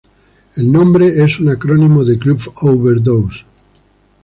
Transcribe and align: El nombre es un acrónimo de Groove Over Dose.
El 0.55 0.71
nombre 0.71 1.23
es 1.23 1.39
un 1.39 1.49
acrónimo 1.49 2.03
de 2.03 2.15
Groove 2.17 2.45
Over 2.63 3.03
Dose. 3.03 3.41